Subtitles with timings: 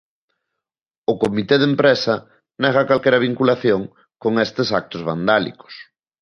[1.11, 2.15] O comité de empresa
[2.63, 3.81] nega calquera vinculación
[4.21, 5.73] con estes actos vandálicos.